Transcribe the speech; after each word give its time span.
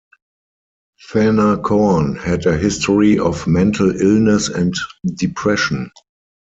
Thanakorn 1.11 2.17
had 2.17 2.47
a 2.47 2.57
history 2.57 3.19
of 3.19 3.45
mental 3.45 3.91
illness 4.01 4.49
and 4.49 4.73
depression. 5.05 5.91